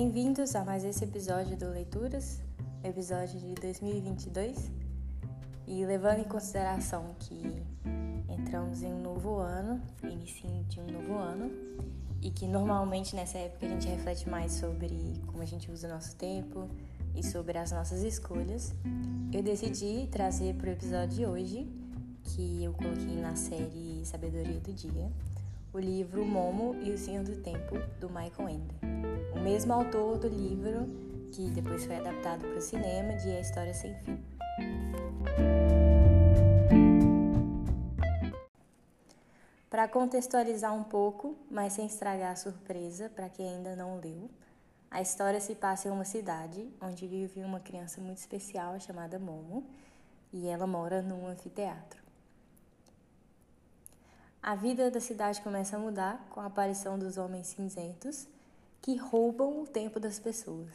Bem-vindos 0.00 0.54
a 0.54 0.64
mais 0.64 0.84
esse 0.84 1.02
episódio 1.02 1.56
do 1.56 1.70
Leituras, 1.70 2.40
episódio 2.84 3.36
de 3.40 3.52
2022. 3.54 4.70
E 5.66 5.84
levando 5.84 6.20
em 6.20 6.24
consideração 6.24 7.16
que 7.18 7.42
entramos 8.28 8.84
em 8.84 8.94
um 8.94 9.02
novo 9.02 9.38
ano, 9.38 9.82
início 10.04 10.48
de 10.68 10.78
um 10.78 10.86
novo 10.86 11.14
ano, 11.14 11.50
e 12.22 12.30
que 12.30 12.46
normalmente 12.46 13.16
nessa 13.16 13.38
época 13.38 13.66
a 13.66 13.68
gente 13.70 13.88
reflete 13.88 14.30
mais 14.30 14.52
sobre 14.52 15.20
como 15.26 15.42
a 15.42 15.44
gente 15.44 15.68
usa 15.68 15.88
o 15.88 15.90
nosso 15.90 16.14
tempo 16.14 16.70
e 17.16 17.24
sobre 17.24 17.58
as 17.58 17.72
nossas 17.72 18.04
escolhas, 18.04 18.72
eu 19.32 19.42
decidi 19.42 20.06
trazer 20.12 20.54
para 20.54 20.68
o 20.68 20.72
episódio 20.74 21.16
de 21.16 21.26
hoje, 21.26 21.68
que 22.22 22.62
eu 22.62 22.72
coloquei 22.72 23.20
na 23.20 23.34
série 23.34 24.02
Sabedoria 24.04 24.60
do 24.60 24.72
Dia, 24.72 25.10
o 25.78 25.80
livro 25.80 26.26
Momo 26.26 26.74
e 26.82 26.90
o 26.90 26.98
Senhor 26.98 27.22
do 27.22 27.36
Tempo, 27.40 27.78
do 28.00 28.08
Michael 28.08 28.48
Ende. 28.48 28.74
O 29.32 29.38
mesmo 29.38 29.72
autor 29.72 30.18
do 30.18 30.26
livro 30.26 30.88
que 31.30 31.48
depois 31.50 31.86
foi 31.86 31.94
adaptado 31.94 32.40
para 32.40 32.58
o 32.58 32.60
cinema 32.60 33.14
de 33.14 33.30
A 33.30 33.40
História 33.40 33.72
Sem 33.72 33.94
Fim. 34.00 34.18
Para 39.70 39.86
contextualizar 39.86 40.74
um 40.74 40.82
pouco, 40.82 41.36
mas 41.48 41.74
sem 41.74 41.86
estragar 41.86 42.32
a 42.32 42.36
surpresa 42.36 43.08
para 43.08 43.28
quem 43.28 43.48
ainda 43.48 43.76
não 43.76 44.00
leu, 44.00 44.28
a 44.90 45.00
história 45.00 45.40
se 45.40 45.54
passa 45.54 45.86
em 45.86 45.92
uma 45.92 46.04
cidade 46.04 46.68
onde 46.82 47.06
vive 47.06 47.40
uma 47.44 47.60
criança 47.60 48.00
muito 48.00 48.18
especial 48.18 48.80
chamada 48.80 49.16
Momo 49.16 49.64
e 50.32 50.48
ela 50.48 50.66
mora 50.66 51.00
num 51.02 51.24
anfiteatro. 51.28 52.07
A 54.42 54.54
vida 54.54 54.90
da 54.90 55.00
cidade 55.00 55.40
começa 55.42 55.76
a 55.76 55.80
mudar 55.80 56.24
com 56.30 56.40
a 56.40 56.46
aparição 56.46 56.98
dos 56.98 57.18
homens 57.18 57.48
cinzentos 57.48 58.26
que 58.80 58.96
roubam 58.96 59.62
o 59.62 59.66
tempo 59.66 59.98
das 59.98 60.18
pessoas. 60.18 60.70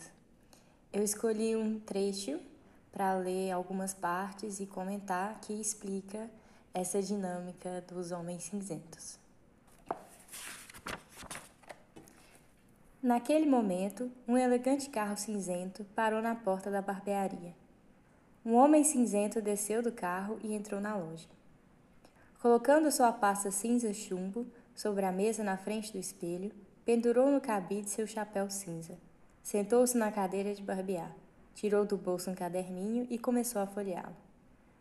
Eu 0.91 1.01
escolhi 1.01 1.55
um 1.55 1.79
trecho 1.79 2.39
para 2.91 3.13
ler 3.15 3.51
algumas 3.51 3.93
partes 3.93 4.59
e 4.59 4.65
comentar 4.65 5.39
que 5.39 5.53
explica 5.53 6.29
essa 6.73 7.01
dinâmica 7.01 7.83
dos 7.87 8.11
homens 8.11 8.43
cinzentos. 8.43 9.17
Naquele 13.01 13.45
momento, 13.45 14.11
um 14.27 14.37
elegante 14.37 14.89
carro 14.89 15.17
cinzento 15.17 15.85
parou 15.95 16.21
na 16.21 16.35
porta 16.35 16.69
da 16.69 16.81
barbearia. 16.81 17.55
Um 18.45 18.55
homem 18.55 18.83
cinzento 18.83 19.41
desceu 19.41 19.81
do 19.81 19.91
carro 19.91 20.37
e 20.43 20.53
entrou 20.53 20.79
na 20.79 20.95
loja. 20.95 21.27
Colocando 22.43 22.91
sua 22.91 23.09
pasta 23.13 23.49
cinza 23.51 23.93
chumbo 23.93 24.45
sobre 24.75 25.05
a 25.05 25.13
mesa 25.13 25.45
na 25.45 25.55
frente 25.55 25.93
do 25.93 25.97
espelho, 25.97 26.51
pendurou 26.83 27.31
no 27.31 27.39
cabide 27.39 27.89
seu 27.89 28.05
chapéu 28.05 28.49
cinza. 28.49 28.97
Sentou-se 29.41 29.97
na 29.97 30.11
cadeira 30.11 30.53
de 30.53 30.61
barbear, 30.61 31.15
tirou 31.55 31.85
do 31.85 31.95
bolso 31.95 32.29
um 32.29 32.35
caderninho 32.35 33.07
e 33.09 33.17
começou 33.17 33.61
a 33.61 33.65
folheá-lo, 33.65 34.17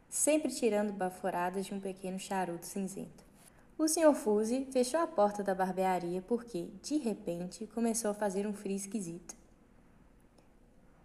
sempre 0.09 0.51
tirando 0.51 0.93
baforadas 0.93 1.65
de 1.65 1.73
um 1.73 1.79
pequeno 1.79 2.19
charuto 2.19 2.67
cinzento. 2.67 3.25
O 3.79 3.87
Sr. 3.87 4.13
Fuse 4.13 4.67
fechou 4.73 4.99
a 4.99 5.07
porta 5.07 5.45
da 5.45 5.55
barbearia 5.55 6.21
porque, 6.21 6.69
de 6.83 6.97
repente, 6.97 7.69
começou 7.69 8.11
a 8.11 8.15
fazer 8.15 8.45
um 8.45 8.53
frio 8.53 8.75
esquisito. 8.75 9.37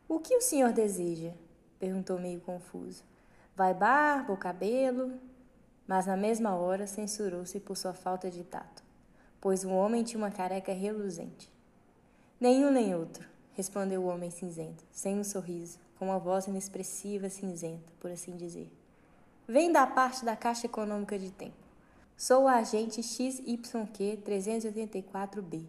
O 0.09 0.19
que 0.19 0.35
o 0.35 0.41
senhor 0.41 0.73
deseja? 0.73 1.33
perguntou 1.77 2.17
meio 2.17 2.41
confuso. 2.41 3.03
Vai 3.55 3.75
barba 3.75 4.31
ou 4.31 4.37
cabelo? 4.39 5.19
Mas 5.87 6.05
na 6.05 6.17
mesma 6.17 6.55
hora 6.55 6.85
censurou-se 6.85 7.59
por 7.59 7.77
sua 7.77 7.93
falta 7.93 8.29
de 8.29 8.43
tato, 8.43 8.83
pois 9.39 9.63
o 9.63 9.69
homem 9.69 10.03
tinha 10.03 10.17
uma 10.17 10.31
careca 10.31 10.73
reluzente. 10.73 11.49
Nenhum 12.39 12.69
nem 12.69 12.93
outro, 12.93 13.25
respondeu 13.53 14.03
o 14.03 14.07
homem 14.07 14.29
cinzento, 14.29 14.83
sem 14.91 15.17
um 15.17 15.23
sorriso, 15.23 15.79
com 15.97 16.05
uma 16.05 16.19
voz 16.19 16.45
inexpressiva 16.45 17.29
cinzenta, 17.29 17.91
por 17.99 18.11
assim 18.11 18.35
dizer. 18.35 18.71
Vem 19.47 19.71
da 19.71 19.87
parte 19.87 20.25
da 20.25 20.35
Caixa 20.35 20.65
Econômica 20.65 21.17
de 21.17 21.31
Tempo. 21.31 21.55
Sou 22.17 22.43
o 22.43 22.47
agente 22.47 23.01
XYQ 23.01 24.19
384B. 24.25 25.65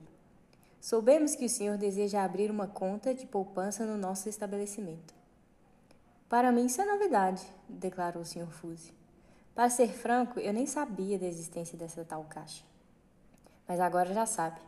Soubemos 0.81 1.35
que 1.35 1.45
o 1.45 1.49
senhor 1.49 1.77
deseja 1.77 2.25
abrir 2.25 2.51
uma 2.51 2.67
conta 2.67 3.15
de 3.15 3.27
poupança 3.27 3.85
no 3.85 3.97
nosso 3.97 4.29
estabelecimento. 4.29 5.15
Para 6.29 6.51
mim 6.51 6.67
isso 6.67 6.81
é 6.81 6.85
novidade, 6.85 7.43
declarou 7.69 8.23
o 8.23 8.27
senhor 8.27 8.51
Fuse. 8.51 8.98
Para 9.59 9.71
ser 9.71 9.89
franco, 9.89 10.39
eu 10.39 10.53
nem 10.53 10.67
sabia 10.67 11.19
da 11.19 11.27
existência 11.27 11.77
dessa 11.77 12.05
tal 12.05 12.23
caixa. 12.31 12.63
Mas 13.67 13.81
agora 13.81 14.15
já 14.15 14.25
sabe. 14.25 14.61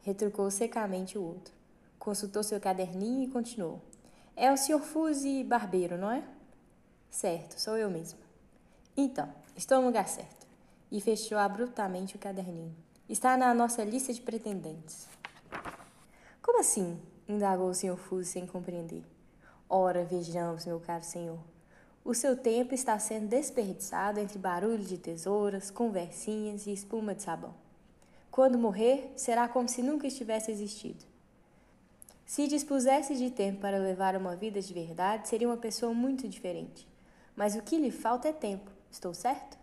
Retrucou 0.00 0.50
secamente 0.50 1.16
o 1.16 1.22
outro. 1.22 1.54
Consultou 1.96 2.42
seu 2.42 2.60
caderninho 2.60 3.22
e 3.22 3.30
continuou. 3.30 3.80
É 4.34 4.50
o 4.50 4.56
Sr. 4.56 4.80
Fuse 4.80 5.44
Barbeiro, 5.44 5.96
não 5.96 6.10
é? 6.10 6.24
Certo, 7.08 7.56
sou 7.56 7.76
eu 7.78 7.88
mesmo. 7.88 8.18
Então, 8.96 9.32
estou 9.56 9.78
no 9.78 9.86
lugar 9.86 10.08
certo. 10.08 10.44
E 10.90 11.00
fechou 11.00 11.38
abruptamente 11.38 12.16
o 12.16 12.18
caderninho. 12.18 12.74
Está 13.08 13.36
na 13.36 13.54
nossa 13.54 13.84
lista 13.84 14.12
de 14.12 14.20
pretendentes. 14.20 15.06
Como 16.42 16.58
assim? 16.58 17.00
indagou 17.28 17.70
o 17.70 17.74
Sr. 17.74 17.96
Fuse 17.96 18.32
sem 18.32 18.44
compreender. 18.44 19.04
Ora, 19.68 20.04
vejamos, 20.04 20.66
meu 20.66 20.80
caro 20.80 21.04
senhor. 21.04 21.38
O 22.04 22.14
seu 22.14 22.36
tempo 22.36 22.74
está 22.74 22.98
sendo 22.98 23.28
desperdiçado 23.28 24.18
entre 24.18 24.36
barulho 24.36 24.82
de 24.82 24.98
tesouras, 24.98 25.70
conversinhas 25.70 26.66
e 26.66 26.72
espuma 26.72 27.14
de 27.14 27.22
sabão. 27.22 27.54
Quando 28.28 28.58
morrer, 28.58 29.12
será 29.14 29.46
como 29.46 29.68
se 29.68 29.82
nunca 29.82 30.08
estivesse 30.08 30.50
existido. 30.50 31.04
Se 32.26 32.48
dispusesse 32.48 33.14
de 33.14 33.30
tempo 33.30 33.60
para 33.60 33.78
levar 33.78 34.16
uma 34.16 34.34
vida 34.34 34.60
de 34.60 34.74
verdade, 34.74 35.28
seria 35.28 35.46
uma 35.46 35.56
pessoa 35.56 35.94
muito 35.94 36.26
diferente. 36.26 36.88
Mas 37.36 37.54
o 37.54 37.62
que 37.62 37.76
lhe 37.76 37.90
falta 37.90 38.28
é 38.28 38.32
tempo, 38.32 38.70
estou 38.90 39.14
certo? 39.14 39.56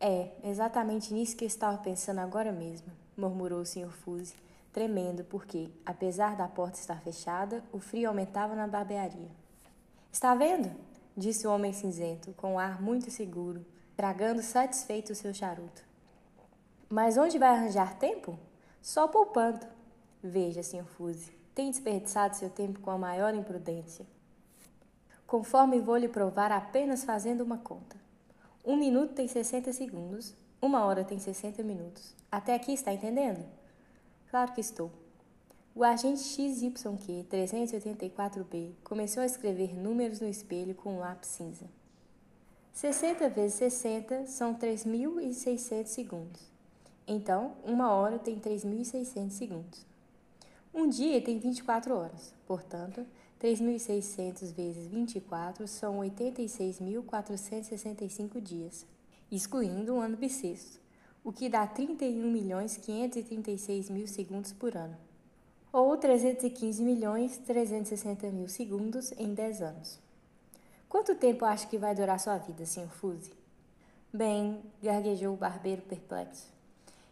É, 0.00 0.30
exatamente 0.42 1.14
nisso 1.14 1.36
que 1.36 1.44
eu 1.44 1.48
estava 1.48 1.78
pensando 1.78 2.18
agora 2.18 2.50
mesmo, 2.50 2.88
murmurou 3.16 3.60
o 3.60 3.66
Sr. 3.66 3.90
Fuse, 3.90 4.34
tremendo 4.72 5.24
porque, 5.24 5.68
apesar 5.84 6.36
da 6.36 6.48
porta 6.48 6.78
estar 6.78 7.00
fechada, 7.00 7.62
o 7.72 7.78
frio 7.78 8.08
aumentava 8.08 8.56
na 8.56 8.66
barbearia. 8.66 9.30
Está 10.12 10.34
vendo? 10.34 10.70
Disse 11.16 11.46
o 11.46 11.50
homem 11.50 11.72
cinzento, 11.72 12.32
com 12.34 12.54
um 12.54 12.58
ar 12.58 12.82
muito 12.82 13.10
seguro, 13.10 13.64
tragando 13.96 14.42
satisfeito 14.42 15.12
o 15.12 15.14
seu 15.14 15.32
charuto. 15.32 15.82
Mas 16.88 17.16
onde 17.16 17.38
vai 17.38 17.48
arranjar 17.48 17.98
tempo? 17.98 18.38
Só 18.82 19.08
poupando. 19.08 19.66
Veja, 20.22 20.62
Sr. 20.62 20.84
Fuse, 20.84 21.32
tem 21.54 21.70
desperdiçado 21.70 22.36
seu 22.36 22.50
tempo 22.50 22.80
com 22.80 22.90
a 22.90 22.98
maior 22.98 23.34
imprudência. 23.34 24.06
Conforme 25.26 25.80
vou 25.80 25.96
lhe 25.96 26.08
provar 26.08 26.52
apenas 26.52 27.02
fazendo 27.02 27.40
uma 27.40 27.58
conta. 27.58 27.96
Um 28.64 28.76
minuto 28.76 29.14
tem 29.14 29.26
60 29.26 29.72
segundos, 29.72 30.34
uma 30.60 30.84
hora 30.84 31.04
tem 31.04 31.18
60 31.18 31.62
minutos. 31.62 32.14
Até 32.30 32.54
aqui 32.54 32.72
está 32.72 32.92
entendendo? 32.92 33.44
Claro 34.28 34.52
que 34.52 34.60
estou. 34.60 34.90
O 35.78 35.84
agente 35.84 36.22
XYQ 36.22 37.26
384B 37.30 38.72
começou 38.82 39.22
a 39.22 39.26
escrever 39.26 39.76
números 39.76 40.20
no 40.20 40.26
espelho 40.26 40.74
com 40.74 40.94
um 40.94 41.00
lápis 41.00 41.28
cinza. 41.28 41.66
60 42.72 43.28
vezes 43.28 43.58
60 43.58 44.24
são 44.24 44.54
3.600 44.54 45.84
segundos. 45.84 46.50
Então, 47.06 47.52
uma 47.62 47.92
hora 47.92 48.18
tem 48.18 48.40
3.600 48.40 49.30
segundos. 49.32 49.84
Um 50.72 50.88
dia 50.88 51.20
tem 51.20 51.38
24 51.38 51.94
horas, 51.94 52.32
portanto, 52.46 53.06
3.600 53.38 54.54
vezes 54.54 54.86
24 54.86 55.68
são 55.68 55.98
86.465 55.98 58.40
dias, 58.40 58.86
excluindo 59.30 59.96
o 59.96 60.00
ano 60.00 60.16
bissexto, 60.16 60.80
o 61.22 61.30
que 61.30 61.50
dá 61.50 61.68
31.536.000 61.68 63.92
mil 63.92 64.06
segundos 64.06 64.54
por 64.54 64.74
ano 64.74 65.04
ou 65.76 65.94
315 65.94 66.82
milhões 66.82 67.36
360 67.36 68.30
mil 68.30 68.48
segundos 68.48 69.12
em 69.18 69.34
10 69.34 69.60
anos. 69.60 69.98
Quanto 70.88 71.14
tempo 71.14 71.44
acha 71.44 71.66
que 71.66 71.76
vai 71.76 71.94
durar 71.94 72.18
sua 72.18 72.38
vida, 72.38 72.64
Sr. 72.64 72.88
Fuse? 72.88 73.30
Bem, 74.10 74.62
gaguejou 74.82 75.34
o 75.34 75.36
barbeiro 75.36 75.82
perplexo. 75.82 76.48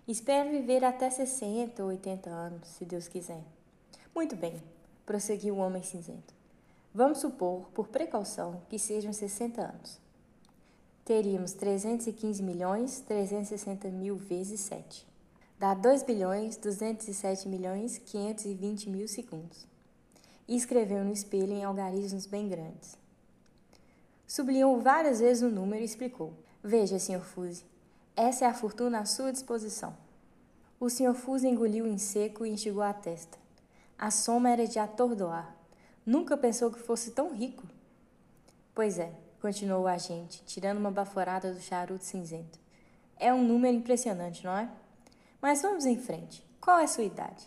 Espero 0.09 0.49
viver 0.49 0.83
até 0.83 1.11
60 1.11 1.83
ou 1.83 1.91
80 1.91 2.31
anos, 2.31 2.69
se 2.69 2.87
Deus 2.87 3.07
quiser. 3.07 3.43
Muito 4.15 4.35
bem, 4.35 4.63
prosseguiu 5.05 5.57
o 5.57 5.59
homem 5.59 5.83
cinzento. 5.83 6.33
Vamos 6.95 7.19
supor, 7.19 7.69
por 7.75 7.89
precaução, 7.89 8.63
que 8.71 8.79
sejam 8.79 9.13
60 9.13 9.61
anos. 9.61 9.99
Teríamos 11.05 11.53
315 11.53 12.43
milhões 12.43 13.01
360 13.01 13.89
mil 13.89 14.17
vezes 14.17 14.61
7 14.61 15.14
dá 15.59 15.75
2 15.75 16.03
bilhões 16.03 16.57
207 16.57 17.49
milhões 17.49 17.99
520 17.99 18.91
mil 18.91 19.09
segundos. 19.09 19.67
E 20.47 20.57
escreveu 20.57 21.05
no 21.05 21.13
espelho 21.13 21.53
em 21.53 21.65
algarismos 21.65 22.27
bem 22.27 22.49
grandes. 22.49 22.99
Sublinhou 24.27 24.81
várias 24.81 25.21
vezes 25.21 25.43
o 25.43 25.49
número 25.49 25.83
e 25.83 25.85
explicou: 25.85 26.33
Veja, 26.63 26.99
Sr. 26.99 27.21
Fuse, 27.21 27.65
essa 28.17 28.45
é 28.45 28.49
a 28.49 28.55
fortuna 28.55 29.01
à 29.01 29.05
sua 29.05 29.33
disposição. 29.33 29.97
O 30.79 30.91
Sr. 30.91 31.15
Fuse 31.15 31.47
engoliu 31.47 31.87
em 31.87 31.99
seco 31.99 32.45
e 32.45 32.51
enxugou 32.51 32.83
a 32.83 32.93
testa. 32.93 33.39
A 33.99 34.11
soma 34.11 34.51
era 34.51 34.67
de 34.67 34.79
atordoar. 34.79 35.55
Nunca 36.05 36.37
pensou 36.37 36.71
que 36.71 36.79
fosse 36.79 37.13
tão 37.13 37.33
rico. 37.33 37.67
Pois 38.75 38.99
é, 38.99 39.13
continuou 39.41 39.85
o 39.85 39.87
agente, 39.87 40.43
tirando 40.45 40.79
uma 40.79 40.91
baforada 40.91 41.53
do 41.53 41.61
charuto 41.61 42.05
cinzento. 42.05 42.59
É 43.17 43.33
um 43.33 43.43
número 43.43 43.77
impressionante, 43.77 44.45
não 44.45 44.57
é? 44.57 44.69
Mas 45.45 45.61
vamos 45.61 45.85
em 45.85 45.99
frente. 45.99 46.43
Qual 46.59 46.79
é 46.79 46.87
sua 46.87 47.05
idade? 47.05 47.47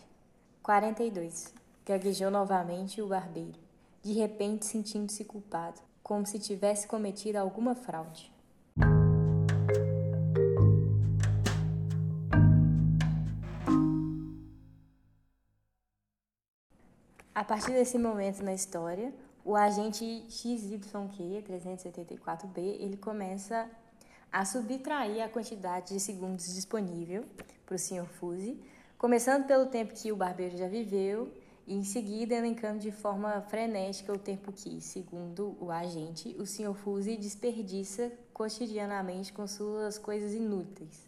42. 0.62 1.52
Gaguejou 1.84 2.30
novamente 2.30 3.02
o 3.02 3.08
barbeiro, 3.08 3.58
de 4.04 4.12
repente 4.12 4.66
sentindo-se 4.66 5.24
culpado, 5.24 5.80
como 6.00 6.24
se 6.24 6.38
tivesse 6.38 6.86
cometido 6.86 7.38
alguma 7.38 7.74
fraude. 7.74 8.32
A 17.34 17.42
partir 17.42 17.72
desse 17.72 17.98
momento 17.98 18.44
na 18.44 18.54
história, 18.54 19.12
o 19.44 19.56
agente 19.56 20.24
XYQ 20.28 21.42
384B 21.42 22.58
ele 22.78 22.96
começa 22.96 23.68
a 24.30 24.44
subtrair 24.44 25.20
a 25.20 25.28
quantidade 25.28 25.94
de 25.94 25.98
segundos 25.98 26.54
disponível 26.54 27.24
para 27.68 27.76
o 27.76 27.78
Sr. 27.78 28.06
Fuse, 28.06 28.58
começando 28.96 29.46
pelo 29.46 29.66
tempo 29.66 29.92
que 29.92 30.10
o 30.10 30.16
barbeiro 30.16 30.56
já 30.56 30.66
viveu 30.66 31.30
e 31.66 31.74
em 31.74 31.84
seguida 31.84 32.34
elencando 32.34 32.78
de 32.78 32.90
forma 32.90 33.42
frenética 33.42 34.10
o 34.10 34.18
tempo 34.18 34.50
que, 34.50 34.80
segundo 34.80 35.54
o 35.60 35.70
agente, 35.70 36.34
o 36.38 36.46
Sr. 36.46 36.72
Fuse 36.72 37.14
desperdiça 37.18 38.10
cotidianamente 38.32 39.34
com 39.34 39.46
suas 39.46 39.98
coisas 39.98 40.32
inúteis, 40.32 41.06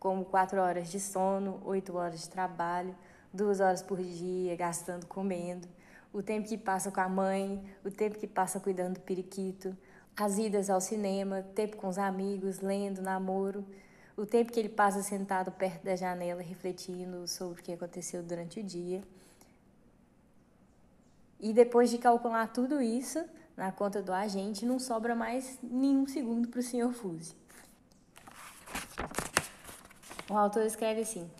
como 0.00 0.24
quatro 0.24 0.62
horas 0.62 0.90
de 0.90 0.98
sono, 0.98 1.60
oito 1.66 1.94
horas 1.94 2.22
de 2.22 2.30
trabalho, 2.30 2.96
duas 3.30 3.60
horas 3.60 3.82
por 3.82 4.00
dia 4.02 4.56
gastando 4.56 5.04
comendo, 5.04 5.68
o 6.10 6.22
tempo 6.22 6.48
que 6.48 6.56
passa 6.56 6.90
com 6.90 7.02
a 7.02 7.08
mãe, 7.08 7.62
o 7.84 7.90
tempo 7.90 8.18
que 8.18 8.26
passa 8.26 8.58
cuidando 8.58 8.94
do 8.94 9.00
periquito, 9.00 9.76
as 10.16 10.38
idas 10.38 10.70
ao 10.70 10.80
cinema, 10.80 11.42
tempo 11.54 11.76
com 11.76 11.86
os 11.86 11.98
amigos, 11.98 12.60
lendo, 12.60 13.02
namoro, 13.02 13.62
o 14.18 14.26
tempo 14.26 14.50
que 14.50 14.58
ele 14.58 14.68
passa 14.68 15.00
sentado 15.00 15.52
perto 15.52 15.84
da 15.84 15.94
janela 15.94 16.42
refletindo 16.42 17.28
sobre 17.28 17.60
o 17.60 17.62
que 17.62 17.72
aconteceu 17.72 18.20
durante 18.20 18.58
o 18.58 18.64
dia. 18.64 19.00
E 21.38 21.52
depois 21.52 21.88
de 21.88 21.98
calcular 21.98 22.48
tudo 22.48 22.82
isso 22.82 23.24
na 23.56 23.70
conta 23.70 24.02
do 24.02 24.12
agente, 24.12 24.66
não 24.66 24.80
sobra 24.80 25.14
mais 25.14 25.56
nenhum 25.62 26.04
segundo 26.04 26.48
para 26.48 26.58
o 26.58 26.62
Sr. 26.62 26.92
Fuse. 26.92 27.32
O 30.28 30.34
autor 30.34 30.66
escreve 30.66 31.02
assim: 31.02 31.30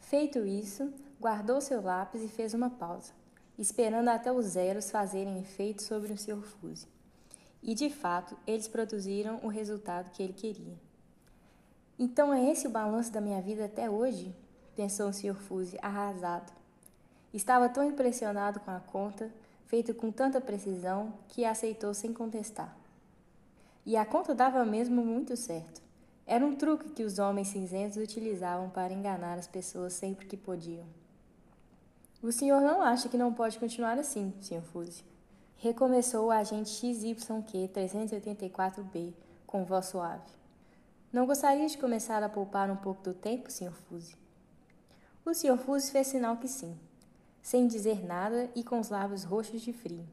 Feito 0.00 0.44
isso, 0.44 0.92
guardou 1.20 1.60
seu 1.60 1.80
lápis 1.80 2.22
e 2.24 2.28
fez 2.28 2.54
uma 2.54 2.70
pausa, 2.70 3.12
esperando 3.56 4.08
até 4.08 4.32
os 4.32 4.46
zeros 4.46 4.90
fazerem 4.90 5.38
efeito 5.38 5.80
sobre 5.80 6.12
o 6.12 6.18
Sr. 6.18 6.42
Fuse. 6.42 6.88
E 7.62 7.72
de 7.72 7.88
fato, 7.88 8.36
eles 8.48 8.66
produziram 8.66 9.38
o 9.44 9.48
resultado 9.48 10.10
que 10.10 10.24
ele 10.24 10.32
queria. 10.32 10.85
Então 11.98 12.32
é 12.32 12.50
esse 12.50 12.66
o 12.66 12.70
balanço 12.70 13.10
da 13.10 13.20
minha 13.20 13.40
vida 13.40 13.64
até 13.64 13.88
hoje? 13.88 14.34
pensou 14.74 15.08
o 15.08 15.12
Sr. 15.12 15.34
Fuse, 15.34 15.78
arrasado. 15.80 16.52
Estava 17.32 17.68
tão 17.68 17.82
impressionado 17.82 18.60
com 18.60 18.70
a 18.70 18.80
conta, 18.80 19.30
feita 19.64 19.94
com 19.94 20.12
tanta 20.12 20.40
precisão, 20.40 21.14
que 21.28 21.44
aceitou 21.44 21.94
sem 21.94 22.12
contestar. 22.12 22.76
E 23.86 23.96
a 23.96 24.04
conta 24.04 24.34
dava 24.34 24.64
mesmo 24.64 25.02
muito 25.02 25.36
certo. 25.36 25.80
Era 26.26 26.44
um 26.44 26.54
truque 26.54 26.90
que 26.90 27.04
os 27.04 27.18
homens 27.18 27.48
cinzentos 27.48 27.96
utilizavam 27.96 28.68
para 28.68 28.92
enganar 28.92 29.38
as 29.38 29.46
pessoas 29.46 29.94
sempre 29.94 30.26
que 30.26 30.36
podiam. 30.36 30.84
O 32.22 32.32
senhor 32.32 32.60
não 32.60 32.82
acha 32.82 33.08
que 33.08 33.16
não 33.16 33.32
pode 33.32 33.58
continuar 33.58 33.98
assim, 33.98 34.34
Sr. 34.42 34.60
Fuse? 34.60 35.04
Recomeçou 35.58 36.26
o 36.26 36.30
agente 36.30 36.68
XYQ 36.68 37.70
384B 37.72 39.14
com 39.46 39.64
voz 39.64 39.86
suave. 39.86 40.36
Não 41.12 41.26
gostaria 41.26 41.66
de 41.66 41.78
começar 41.78 42.22
a 42.22 42.28
poupar 42.28 42.70
um 42.70 42.76
pouco 42.76 43.02
do 43.02 43.14
tempo, 43.14 43.50
Sr. 43.50 43.72
Fuse? 43.72 44.16
O 45.24 45.32
Sr. 45.32 45.56
Fuse 45.56 45.90
fez 45.90 46.08
sinal 46.08 46.36
que 46.36 46.48
sim, 46.48 46.78
sem 47.40 47.66
dizer 47.66 48.04
nada 48.04 48.50
e 48.54 48.64
com 48.64 48.80
os 48.80 48.90
lábios 48.90 49.24
roxos 49.24 49.62
de 49.62 49.72
frio. 49.72 50.06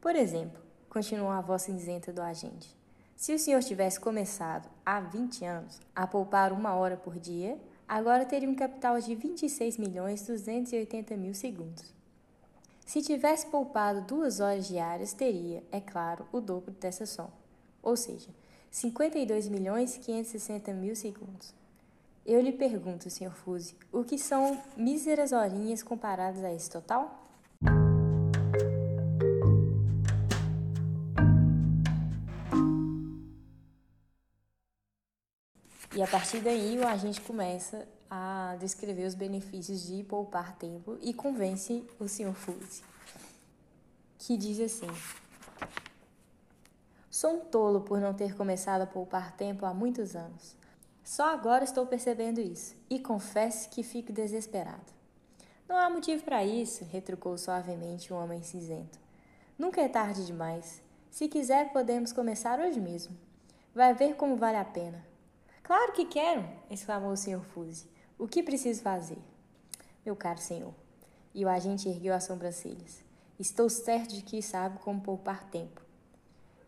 Por 0.00 0.16
exemplo, 0.16 0.60
continuou 0.88 1.30
a 1.30 1.40
voz 1.40 1.62
cinzenta 1.62 2.12
do 2.12 2.22
agente, 2.22 2.74
se 3.20 3.34
o 3.34 3.38
senhor 3.38 3.62
tivesse 3.62 4.00
começado 4.00 4.66
há 4.84 4.98
20 4.98 5.44
anos 5.44 5.78
a 5.94 6.06
poupar 6.06 6.54
uma 6.54 6.74
hora 6.74 6.96
por 6.96 7.18
dia, 7.18 7.60
agora 7.86 8.24
teria 8.24 8.48
um 8.48 8.54
capital 8.54 8.98
de 8.98 9.14
26 9.14 9.76
milhões 9.76 10.26
280 10.26 11.18
mil 11.18 11.34
segundos. 11.34 11.92
Se 12.86 13.02
tivesse 13.02 13.46
poupado 13.48 14.00
duas 14.00 14.40
horas 14.40 14.66
diárias, 14.66 15.12
teria, 15.12 15.62
é 15.70 15.82
claro, 15.82 16.26
o 16.32 16.40
dobro 16.40 16.72
dessa 16.72 17.04
soma, 17.04 17.34
ou 17.82 17.94
seja, 17.94 18.30
52 18.70 19.48
milhões 19.48 19.96
560 19.96 20.72
mil 20.72 20.94
segundos. 20.94 21.52
Eu 22.24 22.40
lhe 22.40 22.52
pergunto, 22.52 23.10
Sr. 23.10 23.32
Fuse, 23.32 23.74
o 23.90 24.04
que 24.04 24.16
são 24.16 24.62
míseras 24.76 25.32
horinhas 25.32 25.82
comparadas 25.82 26.44
a 26.44 26.52
esse 26.52 26.70
total? 26.70 27.26
E 35.92 36.00
a 36.00 36.06
partir 36.06 36.40
daí 36.40 36.78
o 36.78 36.86
agente 36.86 37.20
começa 37.20 37.86
a 38.08 38.56
descrever 38.60 39.06
os 39.06 39.14
benefícios 39.14 39.86
de 39.86 40.04
poupar 40.04 40.56
tempo 40.56 40.96
e 41.02 41.12
convence 41.12 41.84
o 41.98 42.06
Sr. 42.06 42.32
Fuse, 42.32 42.82
que 44.18 44.36
diz 44.36 44.60
assim: 44.60 44.86
Sou 47.20 47.34
um 47.34 47.40
tolo 47.40 47.82
por 47.82 48.00
não 48.00 48.14
ter 48.14 48.34
começado 48.34 48.80
a 48.80 48.86
poupar 48.86 49.36
tempo 49.36 49.66
há 49.66 49.74
muitos 49.74 50.16
anos. 50.16 50.56
Só 51.04 51.30
agora 51.34 51.64
estou 51.64 51.84
percebendo 51.84 52.40
isso 52.40 52.74
e 52.88 52.98
confesso 52.98 53.68
que 53.68 53.82
fico 53.82 54.10
desesperado. 54.10 54.90
Não 55.68 55.76
há 55.76 55.90
motivo 55.90 56.24
para 56.24 56.42
isso, 56.42 56.82
retrucou 56.82 57.36
suavemente 57.36 58.10
o 58.10 58.16
homem 58.16 58.42
cinzento. 58.42 58.98
Nunca 59.58 59.82
é 59.82 59.88
tarde 59.88 60.24
demais. 60.24 60.80
Se 61.10 61.28
quiser, 61.28 61.74
podemos 61.74 62.10
começar 62.10 62.58
hoje 62.58 62.80
mesmo. 62.80 63.14
Vai 63.74 63.92
ver 63.92 64.16
como 64.16 64.36
vale 64.36 64.56
a 64.56 64.64
pena. 64.64 65.04
Claro 65.62 65.92
que 65.92 66.06
quero! 66.06 66.48
exclamou 66.70 67.12
o 67.12 67.18
Sr. 67.18 67.42
Fuse. 67.52 67.86
O 68.18 68.26
que 68.26 68.42
preciso 68.42 68.80
fazer? 68.80 69.18
Meu 70.06 70.16
caro 70.16 70.40
senhor. 70.40 70.72
E 71.34 71.44
o 71.44 71.50
agente 71.50 71.86
ergueu 71.86 72.14
as 72.14 72.24
sobrancelhas. 72.24 73.04
Estou 73.38 73.68
certo 73.68 74.14
de 74.14 74.22
que 74.22 74.40
sabe 74.40 74.78
como 74.78 75.02
poupar 75.02 75.44
tempo. 75.50 75.89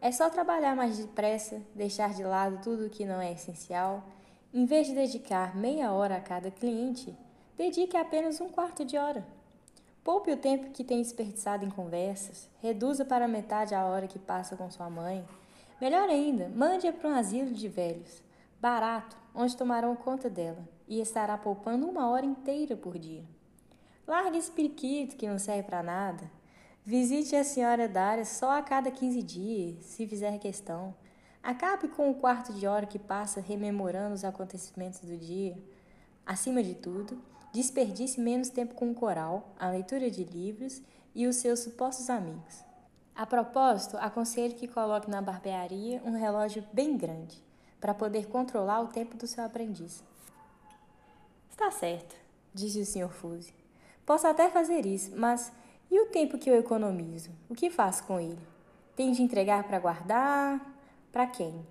É 0.02 0.10
só 0.10 0.28
trabalhar 0.28 0.74
mais 0.74 0.98
depressa, 0.98 1.62
deixar 1.76 2.12
de 2.12 2.24
lado 2.24 2.60
tudo 2.60 2.86
o 2.86 2.90
que 2.90 3.06
não 3.06 3.20
é 3.20 3.30
essencial. 3.30 4.02
Em 4.52 4.66
vez 4.66 4.88
de 4.88 4.94
dedicar 4.94 5.56
meia 5.56 5.92
hora 5.92 6.16
a 6.16 6.20
cada 6.20 6.50
cliente, 6.50 7.16
dedique 7.56 7.96
apenas 7.96 8.40
um 8.40 8.48
quarto 8.48 8.84
de 8.84 8.98
hora. 8.98 9.24
Poupe 10.02 10.32
o 10.32 10.36
tempo 10.36 10.72
que 10.72 10.82
tem 10.82 11.00
desperdiçado 11.00 11.64
em 11.64 11.70
conversas, 11.70 12.50
reduza 12.60 13.04
para 13.04 13.28
metade 13.28 13.76
a 13.76 13.86
hora 13.86 14.08
que 14.08 14.18
passa 14.18 14.56
com 14.56 14.68
sua 14.68 14.90
mãe. 14.90 15.24
Melhor 15.80 16.08
ainda, 16.08 16.48
mande-a 16.48 16.92
para 16.92 17.08
um 17.08 17.14
asilo 17.14 17.52
de 17.52 17.68
velhos 17.68 18.20
barato, 18.60 19.16
onde 19.32 19.56
tomarão 19.56 19.96
conta 19.96 20.28
dela 20.28 20.68
e 20.86 21.00
estará 21.00 21.38
poupando 21.38 21.84
uma 21.88 22.08
hora 22.08 22.26
inteira 22.26 22.76
por 22.76 22.98
dia. 22.98 23.24
Largue 24.06 24.38
esse 24.38 24.50
periquito 24.50 25.16
que 25.16 25.28
não 25.28 25.38
serve 25.38 25.62
para 25.62 25.80
nada. 25.80 26.30
Visite 26.84 27.36
a 27.36 27.44
senhora 27.44 27.88
Dária 27.88 28.24
só 28.24 28.58
a 28.58 28.62
cada 28.62 28.90
15 28.90 29.22
dias, 29.22 29.84
se 29.84 30.04
fizer 30.04 30.36
questão. 30.40 30.92
Acabe 31.40 31.86
com 31.86 32.10
o 32.10 32.14
quarto 32.16 32.52
de 32.52 32.66
hora 32.66 32.86
que 32.86 32.98
passa 32.98 33.40
rememorando 33.40 34.16
os 34.16 34.24
acontecimentos 34.24 34.98
do 34.98 35.16
dia. 35.16 35.56
Acima 36.26 36.60
de 36.60 36.74
tudo, 36.74 37.22
desperdice 37.52 38.20
menos 38.20 38.48
tempo 38.48 38.74
com 38.74 38.90
o 38.90 38.94
coral, 38.94 39.54
a 39.60 39.70
leitura 39.70 40.10
de 40.10 40.24
livros 40.24 40.82
e 41.14 41.28
os 41.28 41.36
seus 41.36 41.60
supostos 41.60 42.10
amigos. 42.10 42.64
A 43.14 43.24
propósito, 43.26 43.96
aconselho 43.98 44.56
que 44.56 44.66
coloque 44.66 45.08
na 45.08 45.22
barbearia 45.22 46.02
um 46.04 46.18
relógio 46.18 46.64
bem 46.72 46.96
grande 46.96 47.40
para 47.80 47.94
poder 47.94 48.26
controlar 48.26 48.80
o 48.80 48.88
tempo 48.88 49.16
do 49.16 49.28
seu 49.28 49.44
aprendiz. 49.44 50.02
Está 51.48 51.70
certo, 51.70 52.16
disse 52.52 52.80
o 52.80 52.86
Sr. 52.86 53.08
Fuse. 53.08 53.54
Posso 54.04 54.26
até 54.26 54.50
fazer 54.50 54.84
isso, 54.84 55.12
mas 55.14 55.52
e 55.92 56.00
o 56.00 56.06
tempo 56.06 56.38
que 56.38 56.48
eu 56.48 56.58
economizo? 56.58 57.30
O 57.50 57.54
que 57.54 57.68
faço 57.68 58.04
com 58.04 58.18
ele? 58.18 58.38
Tenho 58.96 59.14
de 59.14 59.22
entregar 59.22 59.64
para 59.64 59.78
guardar? 59.78 60.58
Para 61.12 61.26
quem? 61.26 61.66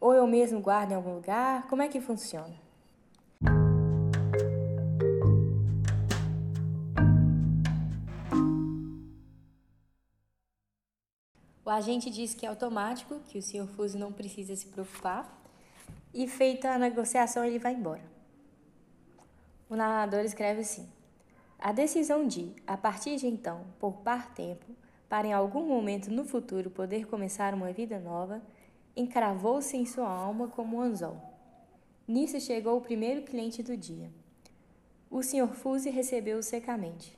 Ou 0.00 0.14
eu 0.14 0.26
mesmo 0.26 0.60
guardo 0.60 0.92
em 0.92 0.94
algum 0.94 1.16
lugar? 1.16 1.68
Como 1.68 1.82
é 1.82 1.88
que 1.88 2.00
funciona? 2.00 2.54
O 11.62 11.68
agente 11.68 12.08
diz 12.08 12.32
que 12.32 12.46
é 12.46 12.48
automático, 12.48 13.20
que 13.28 13.36
o 13.38 13.42
Sr. 13.42 13.66
Fuse 13.66 13.98
não 13.98 14.10
precisa 14.10 14.56
se 14.56 14.68
preocupar, 14.68 15.38
e 16.14 16.26
feita 16.26 16.70
a 16.70 16.78
negociação, 16.78 17.44
ele 17.44 17.58
vai 17.58 17.74
embora. 17.74 18.04
O 19.68 19.76
narrador 19.76 20.20
escreve 20.20 20.62
assim: 20.62 20.88
A 21.58 21.72
decisão 21.72 22.26
de, 22.26 22.52
a 22.66 22.76
partir 22.76 23.16
de 23.16 23.26
então, 23.26 23.64
poupar 23.78 24.34
tempo, 24.34 24.66
para 25.08 25.26
em 25.26 25.32
algum 25.32 25.66
momento 25.66 26.10
no 26.10 26.24
futuro 26.24 26.70
poder 26.70 27.06
começar 27.06 27.54
uma 27.54 27.72
vida 27.72 27.98
nova, 27.98 28.42
encravou-se 28.96 29.76
em 29.76 29.86
sua 29.86 30.08
alma 30.08 30.48
como 30.48 30.76
um 30.76 30.80
anzol. 30.80 31.16
Nisso 32.06 32.40
chegou 32.40 32.76
o 32.76 32.80
primeiro 32.80 33.22
cliente 33.22 33.62
do 33.62 33.76
dia. 33.76 34.10
O 35.10 35.22
Sr. 35.22 35.48
Fuse 35.54 35.90
recebeu-o 35.90 36.42
secamente. 36.42 37.16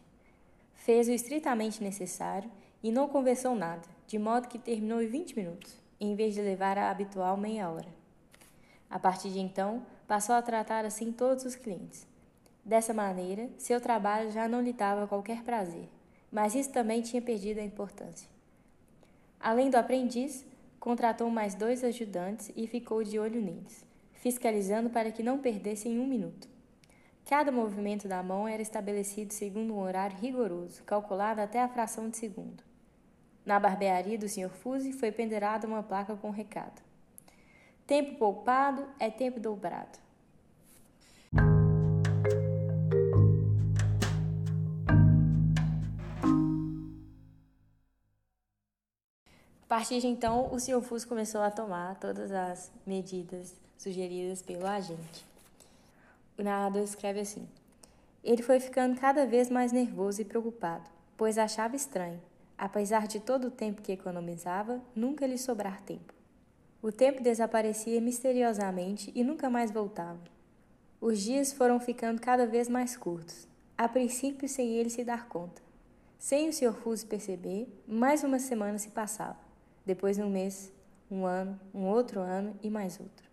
Fez 0.74 1.08
o 1.08 1.12
estritamente 1.12 1.82
necessário 1.82 2.50
e 2.82 2.92
não 2.92 3.08
conversou 3.08 3.54
nada, 3.54 3.88
de 4.06 4.18
modo 4.18 4.48
que 4.48 4.58
terminou 4.58 5.02
em 5.02 5.08
20 5.08 5.36
minutos, 5.36 5.76
em 6.00 6.14
vez 6.14 6.34
de 6.34 6.40
levar 6.40 6.78
a 6.78 6.90
habitual 6.90 7.36
meia 7.36 7.68
hora. 7.68 7.88
A 8.88 8.98
partir 8.98 9.30
de 9.30 9.40
então, 9.40 9.84
passou 10.06 10.34
a 10.34 10.42
tratar 10.42 10.84
assim 10.84 11.12
todos 11.12 11.44
os 11.44 11.54
clientes. 11.54 12.06
Dessa 12.68 12.92
maneira, 12.92 13.48
seu 13.56 13.80
trabalho 13.80 14.30
já 14.30 14.46
não 14.46 14.60
lhe 14.60 14.74
dava 14.74 15.06
qualquer 15.06 15.42
prazer, 15.42 15.88
mas 16.30 16.54
isso 16.54 16.70
também 16.70 17.00
tinha 17.00 17.22
perdido 17.22 17.60
a 17.60 17.64
importância. 17.64 18.28
Além 19.40 19.70
do 19.70 19.76
aprendiz, 19.76 20.44
contratou 20.78 21.30
mais 21.30 21.54
dois 21.54 21.82
ajudantes 21.82 22.52
e 22.54 22.66
ficou 22.66 23.02
de 23.02 23.18
olho 23.18 23.40
neles, 23.40 23.86
fiscalizando 24.12 24.90
para 24.90 25.10
que 25.10 25.22
não 25.22 25.38
perdessem 25.38 25.98
um 25.98 26.06
minuto. 26.06 26.46
Cada 27.24 27.50
movimento 27.50 28.06
da 28.06 28.22
mão 28.22 28.46
era 28.46 28.60
estabelecido 28.60 29.32
segundo 29.32 29.72
um 29.72 29.80
horário 29.80 30.18
rigoroso, 30.18 30.82
calculado 30.84 31.40
até 31.40 31.62
a 31.62 31.68
fração 31.70 32.10
de 32.10 32.18
segundo. 32.18 32.62
Na 33.46 33.58
barbearia 33.58 34.18
do 34.18 34.28
Sr. 34.28 34.50
Fuse 34.50 34.92
foi 34.92 35.10
pendurada 35.10 35.66
uma 35.66 35.82
placa 35.82 36.14
com 36.16 36.28
um 36.28 36.32
recado: 36.32 36.82
Tempo 37.86 38.18
poupado 38.18 38.86
é 38.98 39.08
tempo 39.08 39.40
dobrado. 39.40 40.06
Partir 49.78 50.00
de 50.00 50.08
então, 50.08 50.52
o 50.52 50.58
Sr. 50.58 50.80
Fuse 50.82 51.06
começou 51.06 51.40
a 51.40 51.52
tomar 51.52 51.94
todas 52.00 52.32
as 52.32 52.68
medidas 52.84 53.54
sugeridas 53.76 54.42
pelo 54.42 54.66
agente. 54.66 55.24
O 56.36 56.42
narrador 56.42 56.82
escreve 56.82 57.20
assim: 57.20 57.46
Ele 58.24 58.42
foi 58.42 58.58
ficando 58.58 58.98
cada 58.98 59.24
vez 59.24 59.48
mais 59.48 59.70
nervoso 59.70 60.20
e 60.20 60.24
preocupado, 60.24 60.90
pois 61.16 61.38
achava 61.38 61.76
estranho, 61.76 62.20
apesar 62.58 63.06
de 63.06 63.20
todo 63.20 63.46
o 63.46 63.50
tempo 63.52 63.80
que 63.80 63.92
economizava, 63.92 64.82
nunca 64.96 65.24
lhe 65.24 65.38
sobrar 65.38 65.80
tempo. 65.82 66.12
O 66.82 66.90
tempo 66.90 67.22
desaparecia 67.22 68.00
misteriosamente 68.00 69.12
e 69.14 69.22
nunca 69.22 69.48
mais 69.48 69.70
voltava. 69.70 70.18
Os 71.00 71.20
dias 71.20 71.52
foram 71.52 71.78
ficando 71.78 72.20
cada 72.20 72.48
vez 72.48 72.68
mais 72.68 72.96
curtos, 72.96 73.46
a 73.76 73.88
princípio 73.88 74.48
sem 74.48 74.70
ele 74.70 74.90
se 74.90 75.04
dar 75.04 75.28
conta. 75.28 75.62
Sem 76.18 76.48
o 76.48 76.52
Sr. 76.52 76.72
Fuse 76.72 77.06
perceber, 77.06 77.68
mais 77.86 78.24
uma 78.24 78.40
semana 78.40 78.76
se 78.76 78.88
passava, 78.88 79.47
depois 79.88 80.18
um 80.18 80.28
mês, 80.28 80.70
um 81.10 81.24
ano, 81.24 81.58
um 81.72 81.86
outro 81.86 82.20
ano 82.20 82.54
e 82.62 82.68
mais 82.68 83.00
outro. 83.00 83.26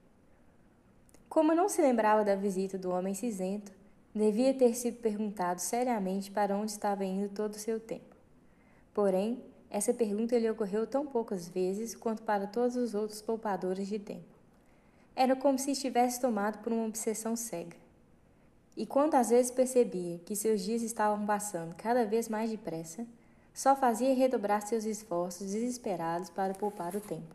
Como 1.27 1.53
não 1.53 1.67
se 1.67 1.81
lembrava 1.81 2.23
da 2.23 2.33
visita 2.33 2.77
do 2.77 2.91
homem 2.91 3.13
cinzento, 3.13 3.73
devia 4.13 4.53
ter 4.53 4.73
se 4.73 4.89
perguntado 4.89 5.59
seriamente 5.59 6.31
para 6.31 6.55
onde 6.55 6.71
estava 6.71 7.03
indo 7.03 7.27
todo 7.27 7.55
o 7.55 7.59
seu 7.59 7.77
tempo. 7.77 8.15
Porém, 8.93 9.43
essa 9.69 9.93
pergunta 9.93 10.39
lhe 10.39 10.49
ocorreu 10.49 10.87
tão 10.87 11.05
poucas 11.05 11.49
vezes 11.49 11.93
quanto 11.93 12.23
para 12.23 12.47
todos 12.47 12.77
os 12.77 12.95
outros 12.95 13.21
poupadores 13.21 13.89
de 13.89 13.99
tempo. 13.99 14.33
Era 15.13 15.35
como 15.35 15.59
se 15.59 15.71
estivesse 15.71 16.21
tomado 16.21 16.59
por 16.59 16.71
uma 16.71 16.85
obsessão 16.85 17.35
cega. 17.35 17.75
E 18.77 18.85
quantas 18.85 19.29
vezes 19.29 19.51
percebia 19.51 20.19
que 20.19 20.37
seus 20.37 20.61
dias 20.61 20.81
estavam 20.81 21.25
passando 21.25 21.75
cada 21.75 22.05
vez 22.05 22.29
mais 22.29 22.49
depressa, 22.49 23.05
só 23.55 23.73
fazia 23.73 24.13
redobrar 24.13 24.67
seus 24.67 24.83
esforços 24.83 25.49
desesperados 25.49 26.29
para 26.29 26.53
poupar 26.53 26.93
o 26.93 26.99
tempo. 26.99 27.33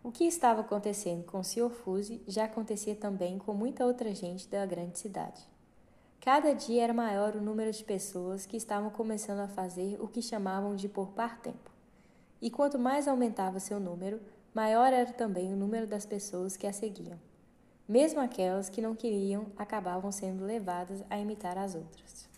O 0.00 0.12
que 0.12 0.24
estava 0.24 0.60
acontecendo 0.60 1.24
com 1.24 1.40
o 1.40 1.44
Sr. 1.44 1.70
Fuse 1.70 2.22
já 2.26 2.44
acontecia 2.44 2.94
também 2.94 3.36
com 3.36 3.52
muita 3.52 3.84
outra 3.84 4.14
gente 4.14 4.48
da 4.48 4.64
grande 4.64 5.00
cidade. 5.00 5.42
Cada 6.20 6.54
dia 6.54 6.84
era 6.84 6.94
maior 6.94 7.34
o 7.34 7.42
número 7.42 7.72
de 7.72 7.82
pessoas 7.82 8.46
que 8.46 8.56
estavam 8.56 8.90
começando 8.90 9.40
a 9.40 9.48
fazer 9.48 10.00
o 10.00 10.06
que 10.06 10.22
chamavam 10.22 10.76
de 10.76 10.88
poupar 10.88 11.40
tempo. 11.40 11.70
E 12.40 12.48
quanto 12.48 12.78
mais 12.78 13.08
aumentava 13.08 13.58
seu 13.58 13.80
número, 13.80 14.20
maior 14.54 14.92
era 14.92 15.12
também 15.12 15.52
o 15.52 15.56
número 15.56 15.86
das 15.86 16.06
pessoas 16.06 16.56
que 16.56 16.66
a 16.66 16.72
seguiam. 16.72 17.18
Mesmo 17.88 18.20
aquelas 18.20 18.68
que 18.68 18.80
não 18.80 18.94
queriam 18.94 19.46
acabavam 19.56 20.12
sendo 20.12 20.44
levadas 20.44 21.02
a 21.10 21.18
imitar 21.18 21.58
as 21.58 21.74
outras. 21.74 22.28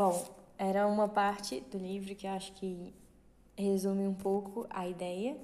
Bom, 0.00 0.24
era 0.56 0.86
uma 0.86 1.06
parte 1.06 1.60
do 1.70 1.76
livro 1.76 2.14
que 2.14 2.26
eu 2.26 2.30
acho 2.30 2.54
que 2.54 2.94
resume 3.54 4.06
um 4.06 4.14
pouco 4.14 4.66
a 4.70 4.88
ideia 4.88 5.36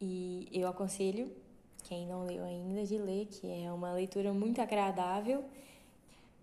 e 0.00 0.48
eu 0.52 0.68
aconselho 0.68 1.28
quem 1.82 2.06
não 2.06 2.24
leu 2.24 2.44
ainda 2.44 2.86
de 2.86 2.96
ler, 2.96 3.26
que 3.26 3.50
é 3.50 3.72
uma 3.72 3.92
leitura 3.92 4.32
muito 4.32 4.60
agradável. 4.60 5.44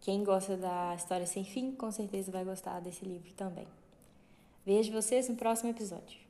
Quem 0.02 0.26
gosta 0.26 0.58
da 0.58 0.94
História 0.94 1.26
Sem 1.26 1.46
Fim, 1.46 1.72
com 1.72 1.90
certeza 1.90 2.34
vai 2.34 2.44
gostar 2.44 2.82
desse 2.82 3.06
livro 3.06 3.32
também. 3.32 3.70
Vejo 4.66 4.92
vocês 4.92 5.30
no 5.30 5.38
próximo 5.38 5.70
episódio. 5.70 6.29